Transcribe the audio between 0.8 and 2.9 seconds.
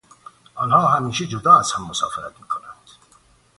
همیشه جدا از هم مسافرت میکنند.